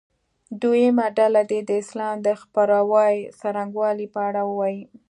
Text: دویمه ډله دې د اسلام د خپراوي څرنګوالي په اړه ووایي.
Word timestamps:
دویمه 0.61 1.05
ډله 1.17 1.41
دې 1.51 1.59
د 1.65 1.71
اسلام 1.83 2.15
د 2.27 2.27
خپراوي 2.41 3.13
څرنګوالي 3.39 4.07
په 4.13 4.19
اړه 4.29 4.41
ووایي. 4.49 4.81